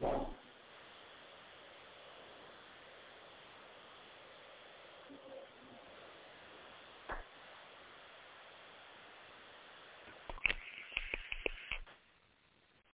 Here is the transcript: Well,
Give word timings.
Well, 0.00 0.35